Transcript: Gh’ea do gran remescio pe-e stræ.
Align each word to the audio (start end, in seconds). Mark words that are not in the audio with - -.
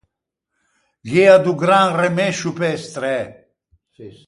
Gh’ea 1.09 1.35
do 1.45 1.53
gran 1.63 1.89
remescio 2.01 2.49
pe-e 2.57 2.77
stræ. 2.85 3.17